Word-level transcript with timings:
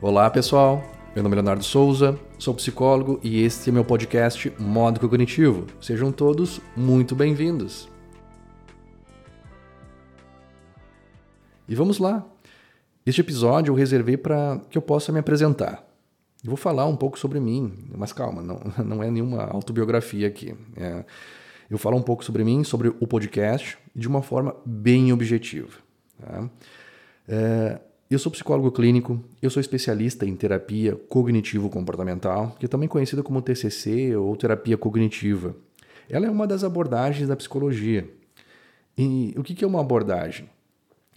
Olá, 0.00 0.30
pessoal. 0.30 0.80
Meu 1.12 1.24
nome 1.24 1.34
é 1.34 1.38
Leonardo 1.38 1.64
Souza, 1.64 2.16
sou 2.38 2.54
psicólogo 2.54 3.18
e 3.20 3.42
este 3.42 3.68
é 3.68 3.72
meu 3.72 3.84
podcast 3.84 4.52
Modo 4.56 5.00
Cognitivo. 5.00 5.66
Sejam 5.80 6.12
todos 6.12 6.60
muito 6.76 7.16
bem-vindos. 7.16 7.88
E 11.68 11.74
vamos 11.74 11.98
lá. 11.98 12.24
Este 13.04 13.22
episódio 13.22 13.72
eu 13.72 13.74
reservei 13.74 14.16
para 14.16 14.60
que 14.70 14.78
eu 14.78 14.82
possa 14.82 15.10
me 15.10 15.18
apresentar. 15.18 15.84
Eu 16.44 16.50
vou 16.50 16.56
falar 16.56 16.86
um 16.86 16.94
pouco 16.94 17.18
sobre 17.18 17.40
mim, 17.40 17.72
mas 17.92 18.12
calma, 18.12 18.40
não, 18.40 18.60
não 18.86 19.02
é 19.02 19.10
nenhuma 19.10 19.46
autobiografia 19.46 20.28
aqui. 20.28 20.54
É, 20.76 21.04
eu 21.68 21.76
falo 21.76 21.96
um 21.96 22.02
pouco 22.02 22.24
sobre 22.24 22.44
mim, 22.44 22.62
sobre 22.62 22.86
o 22.86 23.06
podcast, 23.08 23.76
de 23.96 24.06
uma 24.06 24.22
forma 24.22 24.54
bem 24.64 25.12
objetiva. 25.12 25.76
Tá? 26.20 26.48
É, 27.26 27.80
eu 28.10 28.18
sou 28.18 28.32
psicólogo 28.32 28.72
clínico, 28.72 29.22
eu 29.42 29.50
sou 29.50 29.60
especialista 29.60 30.24
em 30.24 30.34
terapia 30.34 30.96
cognitivo-comportamental, 31.08 32.56
que 32.58 32.64
é 32.64 32.68
também 32.68 32.88
conhecida 32.88 33.22
como 33.22 33.42
TCC 33.42 34.16
ou 34.16 34.34
terapia 34.34 34.78
cognitiva. 34.78 35.54
Ela 36.08 36.26
é 36.26 36.30
uma 36.30 36.46
das 36.46 36.64
abordagens 36.64 37.28
da 37.28 37.36
psicologia. 37.36 38.08
E 38.96 39.34
o 39.36 39.42
que 39.42 39.62
é 39.62 39.66
uma 39.66 39.80
abordagem? 39.80 40.48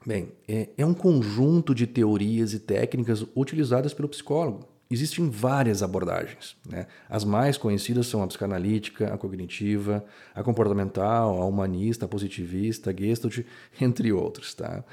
Bem, 0.06 0.34
é, 0.48 0.70
é 0.78 0.86
um 0.86 0.94
conjunto 0.94 1.74
de 1.74 1.88
teorias 1.88 2.54
e 2.54 2.60
técnicas 2.60 3.26
utilizadas 3.36 3.94
pelo 3.94 4.10
psicólogo. 4.10 4.68
Existem 4.90 5.30
várias 5.30 5.82
abordagens. 5.82 6.58
Né? 6.68 6.88
As 7.10 7.24
mais 7.24 7.58
conhecidas 7.58 8.08
são 8.08 8.22
a 8.22 8.28
psicanalítica, 8.28 9.14
a 9.14 9.18
cognitiva, 9.18 10.04
a 10.36 10.44
comportamental, 10.44 11.42
a 11.42 11.46
humanista, 11.46 12.04
a 12.04 12.08
positivista, 12.10 12.90
a 12.90 12.94
gestalt, 12.94 13.40
entre 13.80 14.12
outros. 14.12 14.54
Tá? 14.54 14.84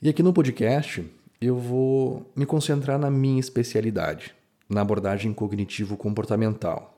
E 0.00 0.08
aqui 0.08 0.22
no 0.22 0.32
podcast 0.32 1.04
eu 1.40 1.56
vou 1.56 2.30
me 2.34 2.46
concentrar 2.46 2.98
na 2.98 3.10
minha 3.10 3.40
especialidade, 3.40 4.34
na 4.68 4.80
abordagem 4.80 5.32
cognitivo-comportamental. 5.32 6.96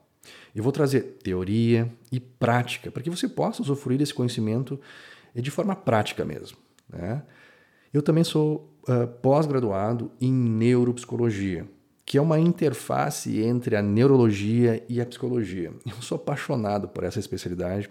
Eu 0.54 0.62
vou 0.62 0.72
trazer 0.72 1.18
teoria 1.22 1.90
e 2.10 2.20
prática 2.20 2.90
para 2.90 3.02
que 3.02 3.10
você 3.10 3.28
possa 3.28 3.62
usufruir 3.62 3.98
desse 3.98 4.14
conhecimento 4.14 4.80
de 5.34 5.50
forma 5.50 5.74
prática 5.74 6.24
mesmo. 6.24 6.58
Né? 6.88 7.22
Eu 7.92 8.02
também 8.02 8.24
sou 8.24 8.72
uh, 8.88 9.06
pós-graduado 9.22 10.10
em 10.20 10.32
neuropsicologia, 10.32 11.66
que 12.04 12.18
é 12.18 12.20
uma 12.20 12.38
interface 12.38 13.40
entre 13.40 13.76
a 13.76 13.82
neurologia 13.82 14.84
e 14.88 15.00
a 15.00 15.06
psicologia. 15.06 15.72
Eu 15.86 16.00
sou 16.02 16.16
apaixonado 16.16 16.88
por 16.88 17.04
essa 17.04 17.18
especialidade 17.18 17.90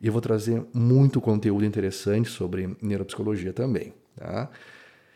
e 0.00 0.10
vou 0.10 0.20
trazer 0.20 0.64
muito 0.72 1.20
conteúdo 1.20 1.64
interessante 1.64 2.28
sobre 2.28 2.76
neuropsicologia 2.80 3.52
também. 3.52 3.94
Tá? 4.16 4.50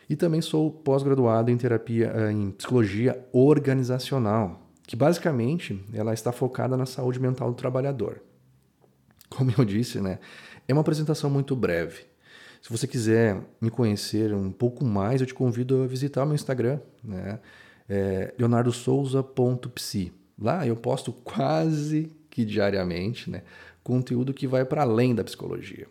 E 0.09 0.17
também 0.17 0.41
sou 0.41 0.71
pós-graduado 0.71 1.51
em 1.51 1.57
terapia 1.57 2.13
eh, 2.15 2.33
em 2.33 2.51
psicologia 2.51 3.27
organizacional, 3.33 4.69
que 4.87 4.97
basicamente 4.97 5.85
ela 5.93 6.15
está 6.15 6.33
focada 6.33 6.77
na 6.77 6.87
saúde 6.87 7.21
mental 7.21 7.51
do 7.51 7.57
trabalhador. 7.57 8.23
Como 9.29 9.53
eu 9.57 9.65
disse, 9.65 10.01
né, 10.01 10.19
é 10.67 10.73
uma 10.73 10.81
apresentação 10.81 11.29
muito 11.29 11.55
breve. 11.55 12.07
Se 12.63 12.71
você 12.71 12.87
quiser 12.87 13.41
me 13.61 13.71
conhecer 13.71 14.33
um 14.35 14.51
pouco 14.51 14.85
mais, 14.85 15.21
eu 15.21 15.27
te 15.27 15.35
convido 15.35 15.83
a 15.83 15.87
visitar 15.87 16.25
o 16.25 16.27
meu 16.27 16.35
Instagram, 16.35 16.81
né, 17.05 17.39
é 17.89 18.35
leonardosouza.psi. 18.39 20.13
Lá 20.39 20.67
eu 20.67 20.77
posto 20.77 21.13
quase 21.13 22.13
que 22.31 22.45
diariamente 22.45 23.31
né, 23.31 23.43
conteúdo 23.83 24.33
que 24.33 24.47
vai 24.47 24.65
para 24.65 24.83
além 24.83 25.15
da 25.15 25.25
psicologia. 25.25 25.87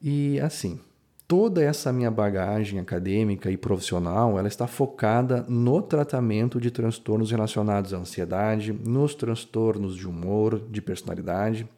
E 0.00 0.38
assim, 0.40 0.80
toda 1.28 1.62
essa 1.62 1.92
minha 1.92 2.10
bagagem 2.10 2.80
acadêmica 2.80 3.50
e 3.50 3.56
profissional, 3.58 4.38
ela 4.38 4.48
está 4.48 4.66
focada 4.66 5.44
no 5.46 5.82
tratamento 5.82 6.58
de 6.58 6.70
transtornos 6.70 7.30
relacionados 7.30 7.92
à 7.92 7.98
ansiedade, 7.98 8.72
nos 8.72 9.14
transtornos 9.14 9.94
de 9.94 10.08
humor, 10.08 10.58
de 10.70 10.80
personalidade. 10.80 11.68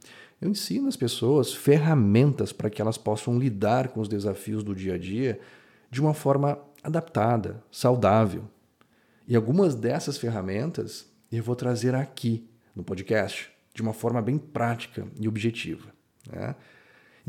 Eu 0.40 0.48
ensino 0.48 0.86
as 0.86 0.96
pessoas 0.96 1.52
ferramentas 1.52 2.52
para 2.52 2.70
que 2.70 2.80
elas 2.80 2.96
possam 2.96 3.36
lidar 3.36 3.88
com 3.88 4.00
os 4.00 4.08
desafios 4.08 4.62
do 4.62 4.72
dia 4.72 4.94
a 4.94 4.98
dia 4.98 5.40
de 5.90 6.00
uma 6.00 6.14
forma 6.14 6.56
adaptada, 6.80 7.60
saudável. 7.72 8.44
E 9.26 9.34
algumas 9.34 9.74
dessas 9.74 10.16
ferramentas 10.16 11.10
eu 11.30 11.42
vou 11.42 11.56
trazer 11.56 11.94
aqui 11.94 12.48
no 12.74 12.84
podcast, 12.84 13.50
de 13.74 13.82
uma 13.82 13.92
forma 13.92 14.22
bem 14.22 14.38
prática 14.38 15.06
e 15.18 15.26
objetiva. 15.26 15.92
Né? 16.30 16.54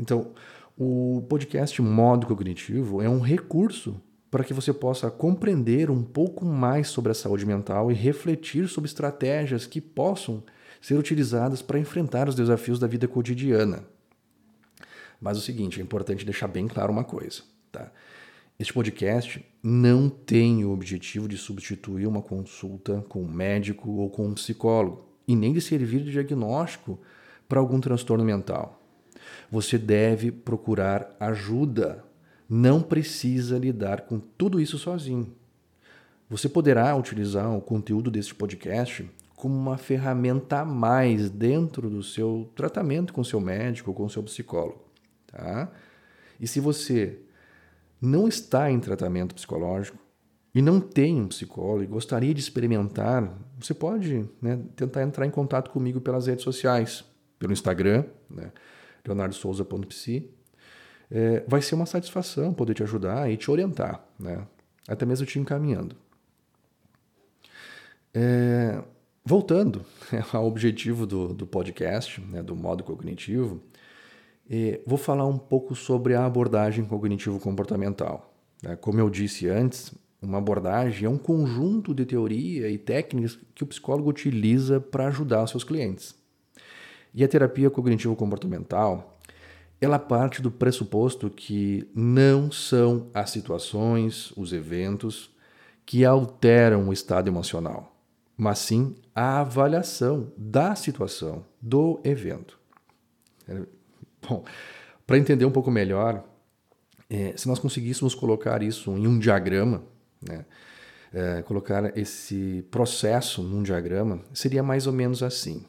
Então, 0.02 0.32
o 0.76 1.24
podcast 1.28 1.80
Modo 1.80 2.26
Cognitivo 2.26 3.00
é 3.00 3.08
um 3.08 3.20
recurso 3.20 4.02
para 4.32 4.42
que 4.42 4.52
você 4.52 4.72
possa 4.72 5.08
compreender 5.12 5.92
um 5.92 6.02
pouco 6.02 6.44
mais 6.44 6.88
sobre 6.88 7.12
a 7.12 7.14
saúde 7.14 7.46
mental 7.46 7.88
e 7.88 7.94
refletir 7.94 8.66
sobre 8.66 8.88
estratégias 8.88 9.64
que 9.64 9.80
possam 9.80 10.42
ser 10.80 10.98
utilizadas 10.98 11.62
para 11.62 11.78
enfrentar 11.78 12.28
os 12.28 12.34
desafios 12.34 12.80
da 12.80 12.88
vida 12.88 13.06
cotidiana. 13.06 13.84
Mas 15.20 15.38
o 15.38 15.40
seguinte, 15.40 15.78
é 15.78 15.84
importante 15.84 16.24
deixar 16.24 16.48
bem 16.48 16.66
claro 16.66 16.90
uma 16.92 17.04
coisa, 17.04 17.42
tá? 17.70 17.92
Este 18.58 18.72
podcast 18.72 19.46
não 19.62 20.08
tem 20.08 20.64
o 20.64 20.72
objetivo 20.72 21.28
de 21.28 21.36
substituir 21.36 22.08
uma 22.08 22.22
consulta 22.22 23.04
com 23.08 23.22
um 23.22 23.30
médico 23.30 23.88
ou 23.92 24.10
com 24.10 24.26
um 24.26 24.34
psicólogo 24.34 25.06
e 25.28 25.36
nem 25.36 25.52
de 25.52 25.60
servir 25.60 26.02
de 26.02 26.10
diagnóstico 26.10 26.98
para 27.48 27.60
algum 27.60 27.78
transtorno 27.78 28.24
mental 28.24 28.81
você 29.50 29.78
deve 29.78 30.30
procurar 30.30 31.14
ajuda. 31.18 32.04
Não 32.48 32.82
precisa 32.82 33.58
lidar 33.58 34.02
com 34.02 34.18
tudo 34.18 34.60
isso 34.60 34.78
sozinho. 34.78 35.34
Você 36.28 36.48
poderá 36.48 36.94
utilizar 36.96 37.54
o 37.54 37.60
conteúdo 37.60 38.10
deste 38.10 38.34
podcast 38.34 39.08
como 39.34 39.54
uma 39.54 39.76
ferramenta 39.76 40.60
a 40.60 40.64
mais 40.64 41.28
dentro 41.28 41.90
do 41.90 42.02
seu 42.02 42.50
tratamento 42.54 43.12
com 43.12 43.24
seu 43.24 43.40
médico 43.40 43.90
ou 43.90 43.96
com 43.96 44.08
seu 44.08 44.22
psicólogo. 44.22 44.84
Tá? 45.26 45.70
E 46.40 46.46
se 46.46 46.60
você 46.60 47.18
não 48.00 48.26
está 48.26 48.70
em 48.70 48.80
tratamento 48.80 49.34
psicológico 49.34 49.98
e 50.54 50.60
não 50.60 50.80
tem 50.80 51.20
um 51.20 51.28
psicólogo 51.28 51.84
e 51.84 51.86
gostaria 51.86 52.32
de 52.32 52.40
experimentar, 52.40 53.36
você 53.58 53.72
pode 53.74 54.28
né, 54.40 54.58
tentar 54.76 55.02
entrar 55.02 55.26
em 55.26 55.30
contato 55.30 55.70
comigo 55.70 56.00
pelas 56.00 56.26
redes 56.26 56.44
sociais, 56.44 57.04
pelo 57.38 57.52
Instagram, 57.52 58.04
né? 58.30 58.52
leonardosouza.psi, 59.06 60.30
é, 61.10 61.44
vai 61.46 61.60
ser 61.60 61.74
uma 61.74 61.86
satisfação 61.86 62.54
poder 62.54 62.74
te 62.74 62.82
ajudar 62.82 63.30
e 63.30 63.36
te 63.36 63.50
orientar, 63.50 64.04
né? 64.18 64.46
até 64.88 65.04
mesmo 65.04 65.26
te 65.26 65.38
encaminhando. 65.38 65.94
É, 68.14 68.82
voltando 69.24 69.84
ao 70.32 70.46
objetivo 70.46 71.06
do, 71.06 71.28
do 71.32 71.46
podcast, 71.46 72.20
né, 72.20 72.42
do 72.42 72.56
modo 72.56 72.82
cognitivo, 72.84 73.62
é, 74.50 74.80
vou 74.86 74.98
falar 74.98 75.26
um 75.26 75.38
pouco 75.38 75.74
sobre 75.74 76.14
a 76.14 76.26
abordagem 76.26 76.84
cognitivo-comportamental. 76.84 78.34
Né? 78.62 78.76
Como 78.76 78.98
eu 79.00 79.08
disse 79.08 79.48
antes, 79.48 79.94
uma 80.20 80.38
abordagem 80.38 81.06
é 81.06 81.08
um 81.08 81.18
conjunto 81.18 81.94
de 81.94 82.04
teoria 82.04 82.68
e 82.68 82.78
técnicas 82.78 83.38
que 83.54 83.62
o 83.62 83.66
psicólogo 83.66 84.10
utiliza 84.10 84.80
para 84.80 85.08
ajudar 85.08 85.42
os 85.42 85.50
seus 85.50 85.64
clientes. 85.64 86.14
E 87.14 87.22
a 87.22 87.28
terapia 87.28 87.70
cognitivo-comportamental, 87.70 89.18
ela 89.80 89.98
parte 89.98 90.40
do 90.40 90.50
pressuposto 90.50 91.28
que 91.28 91.90
não 91.94 92.50
são 92.50 93.10
as 93.12 93.30
situações, 93.30 94.32
os 94.36 94.52
eventos 94.52 95.30
que 95.84 96.04
alteram 96.04 96.88
o 96.88 96.92
estado 96.92 97.28
emocional, 97.28 97.94
mas 98.36 98.60
sim 98.60 98.94
a 99.14 99.40
avaliação 99.40 100.32
da 100.36 100.74
situação, 100.74 101.44
do 101.60 102.00
evento. 102.04 102.58
É, 103.48 103.62
bom, 104.26 104.44
para 105.06 105.18
entender 105.18 105.44
um 105.44 105.50
pouco 105.50 105.70
melhor, 105.70 106.24
é, 107.10 107.36
se 107.36 107.46
nós 107.46 107.58
conseguíssemos 107.58 108.14
colocar 108.14 108.62
isso 108.62 108.96
em 108.96 109.06
um 109.06 109.18
diagrama, 109.18 109.82
né, 110.26 110.46
é, 111.12 111.42
colocar 111.42 111.96
esse 111.98 112.64
processo 112.70 113.42
num 113.42 113.62
diagrama, 113.62 114.20
seria 114.32 114.62
mais 114.62 114.86
ou 114.86 114.92
menos 114.92 115.22
assim. 115.22 115.66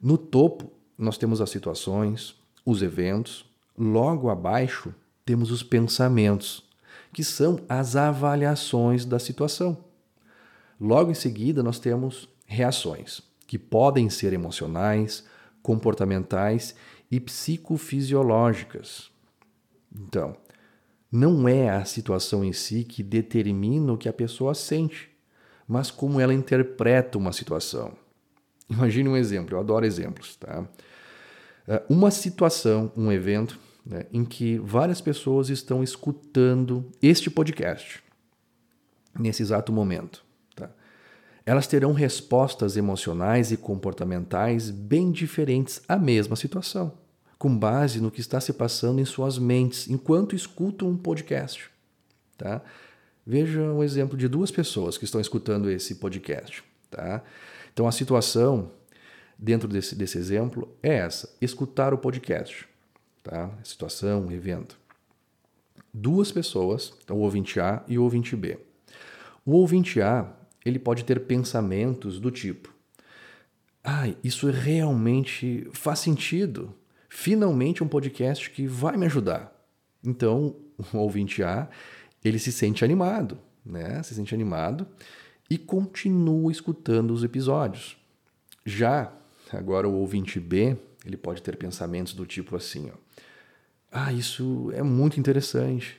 No 0.00 0.16
topo, 0.16 0.70
nós 0.96 1.18
temos 1.18 1.40
as 1.40 1.50
situações, 1.50 2.36
os 2.64 2.82
eventos, 2.82 3.44
logo 3.76 4.28
abaixo 4.28 4.94
temos 5.24 5.50
os 5.50 5.62
pensamentos, 5.62 6.64
que 7.12 7.24
são 7.24 7.60
as 7.68 7.96
avaliações 7.96 9.04
da 9.04 9.18
situação. 9.18 9.76
Logo 10.80 11.10
em 11.10 11.14
seguida, 11.14 11.62
nós 11.62 11.78
temos 11.78 12.28
reações, 12.46 13.20
que 13.46 13.58
podem 13.58 14.08
ser 14.08 14.32
emocionais, 14.32 15.24
comportamentais 15.62 16.74
e 17.10 17.18
psicofisiológicas. 17.18 19.10
Então, 19.94 20.36
não 21.10 21.48
é 21.48 21.70
a 21.70 21.84
situação 21.84 22.44
em 22.44 22.52
si 22.52 22.84
que 22.84 23.02
determina 23.02 23.92
o 23.92 23.98
que 23.98 24.08
a 24.08 24.12
pessoa 24.12 24.54
sente, 24.54 25.10
mas 25.66 25.90
como 25.90 26.20
ela 26.20 26.32
interpreta 26.32 27.18
uma 27.18 27.32
situação. 27.32 27.92
Imagine 28.68 29.08
um 29.08 29.16
exemplo, 29.16 29.56
eu 29.56 29.60
adoro 29.60 29.86
exemplos. 29.86 30.36
Tá? 30.36 30.66
É, 31.66 31.82
uma 31.88 32.10
situação, 32.10 32.92
um 32.96 33.10
evento, 33.10 33.58
né, 33.84 34.06
em 34.12 34.24
que 34.24 34.58
várias 34.58 35.00
pessoas 35.00 35.48
estão 35.48 35.82
escutando 35.82 36.90
este 37.02 37.30
podcast. 37.30 38.02
nesse 39.18 39.42
exato 39.42 39.72
momento. 39.72 40.22
Tá? 40.54 40.70
Elas 41.44 41.66
terão 41.66 41.92
respostas 41.92 42.76
emocionais 42.76 43.50
e 43.50 43.56
comportamentais 43.56 44.70
bem 44.70 45.10
diferentes 45.10 45.82
à 45.88 45.96
mesma 45.96 46.36
situação, 46.36 46.92
com 47.38 47.56
base 47.56 48.00
no 48.00 48.10
que 48.10 48.20
está 48.20 48.40
se 48.40 48.52
passando 48.52 49.00
em 49.00 49.04
suas 49.04 49.38
mentes 49.38 49.88
enquanto 49.88 50.36
escutam 50.36 50.88
um 50.88 50.96
podcast. 50.96 51.68
Tá? 52.36 52.62
Veja 53.26 53.60
um 53.60 53.82
exemplo 53.82 54.16
de 54.16 54.28
duas 54.28 54.50
pessoas 54.50 54.96
que 54.96 55.04
estão 55.04 55.20
escutando 55.20 55.68
esse 55.70 55.96
podcast. 55.96 56.62
Tá? 56.90 57.22
Então, 57.78 57.86
a 57.86 57.92
situação 57.92 58.72
dentro 59.38 59.68
desse, 59.68 59.94
desse 59.94 60.18
exemplo 60.18 60.76
é 60.82 60.96
essa: 60.96 61.32
escutar 61.40 61.94
o 61.94 61.98
podcast. 61.98 62.68
Tá? 63.22 63.52
Situação, 63.62 64.32
evento. 64.32 64.76
Duas 65.94 66.32
pessoas, 66.32 66.92
então, 67.04 67.18
o 67.18 67.20
ouvinte 67.20 67.60
A 67.60 67.84
e 67.86 67.96
o 67.96 68.02
ouvinte 68.02 68.34
B. 68.34 68.58
O 69.46 69.52
ouvinte 69.52 70.00
A 70.00 70.28
ele 70.66 70.80
pode 70.80 71.04
ter 71.04 71.20
pensamentos 71.20 72.18
do 72.18 72.32
tipo: 72.32 72.74
ah, 73.84 74.12
isso 74.24 74.50
realmente 74.50 75.68
faz 75.72 76.00
sentido. 76.00 76.74
Finalmente 77.08 77.84
um 77.84 77.86
podcast 77.86 78.50
que 78.50 78.66
vai 78.66 78.96
me 78.96 79.06
ajudar. 79.06 79.56
Então, 80.02 80.56
o 80.92 80.98
ouvinte 80.98 81.44
A 81.44 81.68
ele 82.24 82.40
se 82.40 82.50
sente 82.50 82.84
animado, 82.84 83.38
né? 83.64 84.02
Se 84.02 84.16
sente 84.16 84.34
animado 84.34 84.84
e 85.48 85.56
continua 85.56 86.50
escutando 86.52 87.12
os 87.12 87.24
episódios. 87.24 87.96
Já 88.64 89.12
agora 89.52 89.88
o 89.88 89.94
ouvinte 89.94 90.38
B, 90.38 90.76
ele 91.04 91.16
pode 91.16 91.42
ter 91.42 91.56
pensamentos 91.56 92.12
do 92.12 92.26
tipo 92.26 92.54
assim, 92.54 92.90
ó, 92.90 92.96
ah, 93.90 94.12
isso 94.12 94.70
é 94.74 94.82
muito 94.82 95.18
interessante, 95.18 95.98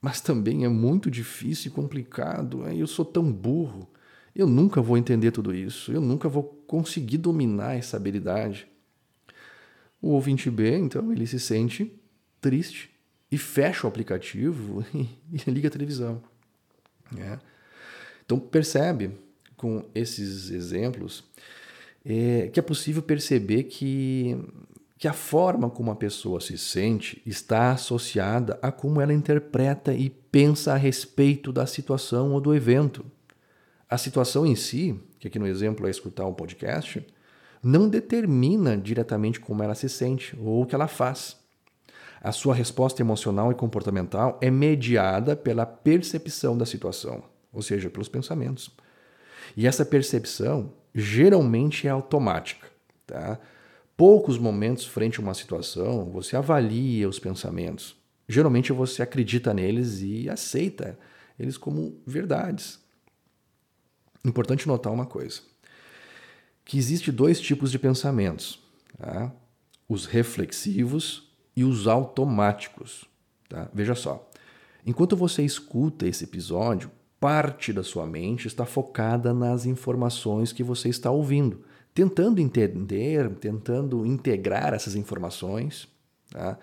mas 0.00 0.20
também 0.20 0.64
é 0.64 0.68
muito 0.68 1.10
difícil 1.10 1.70
e 1.70 1.74
complicado. 1.74 2.66
Eu 2.68 2.86
sou 2.86 3.04
tão 3.04 3.32
burro. 3.32 3.88
Eu 4.34 4.46
nunca 4.46 4.80
vou 4.80 4.96
entender 4.96 5.30
tudo 5.30 5.54
isso. 5.54 5.90
Eu 5.92 6.00
nunca 6.00 6.28
vou 6.28 6.42
conseguir 6.66 7.18
dominar 7.18 7.74
essa 7.74 7.96
habilidade. 7.96 8.66
O 10.00 10.08
ouvinte 10.10 10.50
B, 10.50 10.76
então, 10.76 11.12
ele 11.12 11.26
se 11.26 11.38
sente 11.38 11.92
triste 12.40 12.90
e 13.30 13.36
fecha 13.36 13.86
o 13.86 13.88
aplicativo 13.88 14.84
e 14.94 15.50
liga 15.50 15.68
a 15.68 15.70
televisão. 15.70 16.22
É. 17.16 17.38
Então 18.30 18.38
percebe 18.38 19.10
com 19.56 19.84
esses 19.92 20.50
exemplos 20.50 21.24
é, 22.04 22.48
que 22.52 22.60
é 22.60 22.62
possível 22.62 23.02
perceber 23.02 23.64
que, 23.64 24.38
que 24.96 25.08
a 25.08 25.12
forma 25.12 25.68
como 25.68 25.90
a 25.90 25.96
pessoa 25.96 26.40
se 26.40 26.56
sente 26.56 27.20
está 27.26 27.72
associada 27.72 28.56
a 28.62 28.70
como 28.70 29.00
ela 29.00 29.12
interpreta 29.12 29.92
e 29.92 30.08
pensa 30.08 30.74
a 30.74 30.76
respeito 30.76 31.52
da 31.52 31.66
situação 31.66 32.30
ou 32.30 32.40
do 32.40 32.54
evento. 32.54 33.04
A 33.88 33.98
situação 33.98 34.46
em 34.46 34.54
si, 34.54 34.96
que 35.18 35.26
aqui 35.26 35.40
no 35.40 35.48
exemplo 35.48 35.88
é 35.88 35.90
escutar 35.90 36.24
um 36.24 36.32
podcast, 36.32 37.04
não 37.60 37.88
determina 37.88 38.76
diretamente 38.76 39.40
como 39.40 39.60
ela 39.60 39.74
se 39.74 39.88
sente 39.88 40.38
ou 40.38 40.62
o 40.62 40.66
que 40.66 40.74
ela 40.76 40.86
faz. 40.86 41.36
A 42.22 42.30
sua 42.30 42.54
resposta 42.54 43.02
emocional 43.02 43.50
e 43.50 43.56
comportamental 43.56 44.38
é 44.40 44.52
mediada 44.52 45.34
pela 45.34 45.66
percepção 45.66 46.56
da 46.56 46.64
situação, 46.64 47.24
ou 47.52 47.62
seja, 47.62 47.90
pelos 47.90 48.08
pensamentos. 48.08 48.70
E 49.56 49.66
essa 49.66 49.84
percepção 49.84 50.72
geralmente 50.94 51.86
é 51.86 51.90
automática. 51.90 52.66
Tá? 53.06 53.38
Poucos 53.96 54.38
momentos 54.38 54.86
frente 54.86 55.18
a 55.18 55.22
uma 55.22 55.34
situação 55.34 56.10
você 56.10 56.36
avalia 56.36 57.08
os 57.08 57.18
pensamentos. 57.18 57.96
Geralmente 58.28 58.72
você 58.72 59.02
acredita 59.02 59.52
neles 59.52 60.00
e 60.00 60.28
aceita 60.28 60.98
eles 61.38 61.56
como 61.56 62.00
verdades. 62.06 62.78
Importante 64.24 64.68
notar 64.68 64.92
uma 64.92 65.06
coisa: 65.06 65.40
que 66.64 66.78
existe 66.78 67.10
dois 67.10 67.40
tipos 67.40 67.70
de 67.70 67.78
pensamentos, 67.78 68.62
tá? 68.96 69.32
os 69.88 70.06
reflexivos 70.06 71.30
e 71.56 71.64
os 71.64 71.88
automáticos. 71.88 73.04
Tá? 73.48 73.68
Veja 73.74 73.94
só, 73.94 74.30
enquanto 74.86 75.16
você 75.16 75.42
escuta 75.42 76.06
esse 76.06 76.24
episódio, 76.24 76.90
parte 77.20 77.70
da 77.70 77.84
sua 77.84 78.06
mente 78.06 78.48
está 78.48 78.64
focada 78.64 79.34
nas 79.34 79.66
informações 79.66 80.52
que 80.52 80.64
você 80.64 80.88
está 80.88 81.10
ouvindo, 81.10 81.62
tentando 81.94 82.40
entender, 82.40 83.28
tentando 83.36 84.06
integrar 84.06 84.72
essas 84.72 84.96
informações. 84.96 85.86
Tá? 86.30 86.58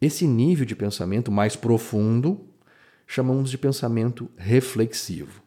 Esse 0.00 0.26
nível 0.26 0.64
de 0.64 0.74
pensamento 0.74 1.30
mais 1.30 1.54
profundo 1.54 2.40
chamamos 3.06 3.50
de 3.50 3.58
pensamento 3.58 4.30
reflexivo. 4.36 5.42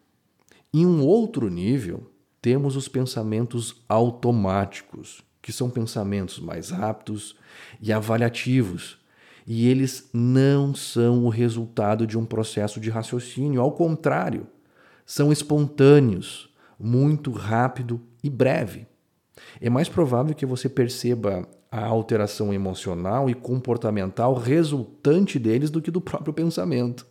Em 0.71 0.85
um 0.85 1.01
outro 1.01 1.49
nível, 1.49 2.09
temos 2.41 2.75
os 2.75 2.87
pensamentos 2.87 3.83
automáticos, 3.87 5.23
que 5.41 5.51
são 5.51 5.69
pensamentos 5.69 6.39
mais 6.39 6.69
rápidos 6.69 7.35
e 7.81 7.91
avaliativos, 7.91 9.02
e 9.45 9.67
eles 9.67 10.09
não 10.13 10.73
são 10.73 11.25
o 11.25 11.29
resultado 11.29 12.07
de 12.07 12.17
um 12.17 12.25
processo 12.25 12.79
de 12.79 12.89
raciocínio, 12.89 13.61
ao 13.61 13.71
contrário, 13.71 14.47
são 15.05 15.31
espontâneos, 15.31 16.49
muito 16.79 17.31
rápido 17.31 18.01
e 18.23 18.29
breve. 18.29 18.87
É 19.59 19.69
mais 19.69 19.89
provável 19.89 20.33
que 20.33 20.45
você 20.45 20.69
perceba 20.69 21.47
a 21.71 21.85
alteração 21.85 22.53
emocional 22.53 23.29
e 23.29 23.33
comportamental 23.33 24.33
resultante 24.35 25.39
deles 25.39 25.69
do 25.69 25.81
que 25.81 25.91
do 25.91 25.99
próprio 25.99 26.33
pensamento. 26.33 27.05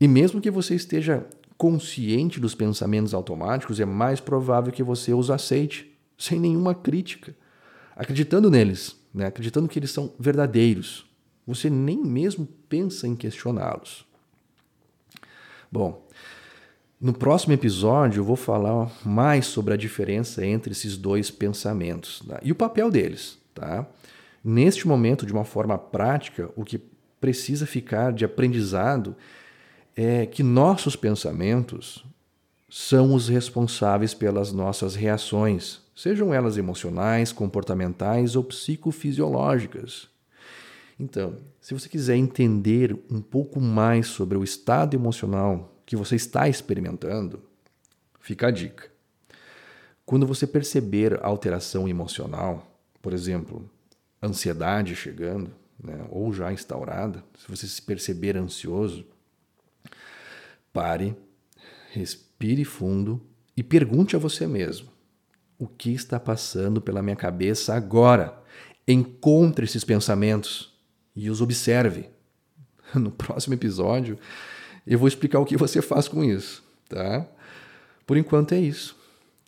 E 0.00 0.08
mesmo 0.08 0.40
que 0.40 0.50
você 0.50 0.74
esteja 0.74 1.26
consciente 1.58 2.40
dos 2.40 2.54
pensamentos 2.54 3.12
automáticos, 3.12 3.78
é 3.78 3.84
mais 3.84 4.18
provável 4.18 4.72
que 4.72 4.82
você 4.82 5.12
os 5.12 5.30
aceite 5.30 5.94
sem 6.16 6.40
nenhuma 6.40 6.74
crítica, 6.74 7.36
acreditando 7.94 8.50
neles, 8.50 8.96
né? 9.12 9.26
acreditando 9.26 9.68
que 9.68 9.78
eles 9.78 9.90
são 9.90 10.12
verdadeiros. 10.18 11.09
Você 11.50 11.68
nem 11.68 11.98
mesmo 11.98 12.46
pensa 12.68 13.08
em 13.08 13.16
questioná-los. 13.16 14.06
Bom, 15.70 16.06
no 17.00 17.12
próximo 17.12 17.52
episódio 17.52 18.20
eu 18.20 18.24
vou 18.24 18.36
falar 18.36 18.88
mais 19.04 19.46
sobre 19.46 19.74
a 19.74 19.76
diferença 19.76 20.46
entre 20.46 20.70
esses 20.70 20.96
dois 20.96 21.28
pensamentos 21.28 22.22
tá? 22.28 22.38
e 22.40 22.52
o 22.52 22.54
papel 22.54 22.88
deles. 22.88 23.36
Tá? 23.52 23.84
Neste 24.44 24.86
momento, 24.86 25.26
de 25.26 25.32
uma 25.32 25.44
forma 25.44 25.76
prática, 25.76 26.50
o 26.54 26.64
que 26.64 26.80
precisa 27.20 27.66
ficar 27.66 28.12
de 28.12 28.24
aprendizado 28.24 29.16
é 29.96 30.26
que 30.26 30.44
nossos 30.44 30.94
pensamentos 30.94 32.04
são 32.70 33.12
os 33.12 33.28
responsáveis 33.28 34.14
pelas 34.14 34.52
nossas 34.52 34.94
reações, 34.94 35.80
sejam 35.96 36.32
elas 36.32 36.56
emocionais, 36.56 37.32
comportamentais 37.32 38.36
ou 38.36 38.44
psicofisiológicas. 38.44 40.08
Então, 41.00 41.38
se 41.62 41.72
você 41.72 41.88
quiser 41.88 42.14
entender 42.14 42.94
um 43.10 43.22
pouco 43.22 43.58
mais 43.58 44.06
sobre 44.06 44.36
o 44.36 44.44
estado 44.44 44.94
emocional 44.94 45.74
que 45.86 45.96
você 45.96 46.14
está 46.14 46.46
experimentando, 46.46 47.42
fica 48.20 48.48
a 48.48 48.50
dica. 48.50 48.90
Quando 50.04 50.26
você 50.26 50.46
perceber 50.46 51.18
alteração 51.24 51.88
emocional, 51.88 52.78
por 53.00 53.14
exemplo, 53.14 53.68
ansiedade 54.22 54.94
chegando, 54.94 55.50
né, 55.82 56.04
ou 56.10 56.34
já 56.34 56.52
instaurada, 56.52 57.24
se 57.38 57.48
você 57.48 57.66
se 57.66 57.80
perceber 57.80 58.36
ansioso, 58.36 59.06
pare, 60.70 61.16
respire 61.92 62.62
fundo 62.62 63.22
e 63.56 63.62
pergunte 63.62 64.14
a 64.14 64.18
você 64.18 64.46
mesmo: 64.46 64.90
o 65.58 65.66
que 65.66 65.94
está 65.94 66.20
passando 66.20 66.78
pela 66.78 67.00
minha 67.00 67.16
cabeça 67.16 67.74
agora. 67.74 68.38
Encontre 68.88 69.66
esses 69.66 69.84
pensamentos 69.84 70.69
e 71.14 71.30
os 71.30 71.40
observe. 71.40 72.08
No 72.92 73.12
próximo 73.12 73.54
episódio, 73.54 74.18
eu 74.84 74.98
vou 74.98 75.06
explicar 75.06 75.38
o 75.38 75.44
que 75.44 75.56
você 75.56 75.80
faz 75.80 76.08
com 76.08 76.24
isso, 76.24 76.60
tá? 76.88 77.24
Por 78.04 78.16
enquanto 78.16 78.52
é 78.52 78.58
isso. 78.58 78.96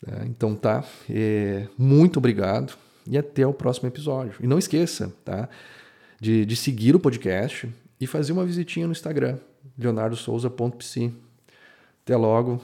Tá? 0.05 0.25
Então 0.25 0.55
tá, 0.55 0.81
é, 1.09 1.67
muito 1.77 2.19
obrigado 2.19 2.77
e 3.05 3.17
até 3.17 3.45
o 3.45 3.53
próximo 3.53 3.89
episódio. 3.89 4.35
E 4.39 4.47
não 4.47 4.57
esqueça, 4.57 5.13
tá? 5.25 5.49
De, 6.21 6.45
de 6.45 6.55
seguir 6.55 6.95
o 6.95 6.99
podcast 7.01 7.69
e 7.99 8.07
fazer 8.07 8.31
uma 8.31 8.45
visitinha 8.45 8.85
no 8.85 8.93
Instagram, 8.93 9.37
leonardosouza.psi. 9.77 11.13
Até 12.03 12.15
logo 12.15 12.61